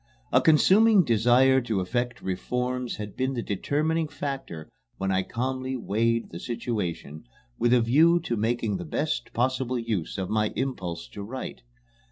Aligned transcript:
A 0.31 0.41
consuming 0.41 1.03
desire 1.03 1.61
to 1.61 1.79
effect 1.79 2.23
reforms 2.23 2.95
had 2.95 3.15
been 3.15 3.35
the 3.35 3.43
determining 3.43 4.07
factor 4.07 4.67
when 4.97 5.11
I 5.11 5.21
calmly 5.21 5.77
weighed 5.77 6.31
the 6.31 6.39
situation 6.39 7.25
with 7.59 7.71
a 7.71 7.81
view 7.81 8.19
to 8.21 8.35
making 8.35 8.77
the 8.77 8.83
best 8.85 9.31
possible 9.31 9.77
use 9.77 10.17
of 10.17 10.27
my 10.27 10.53
impulse 10.55 11.07
to 11.09 11.21
write. 11.21 11.61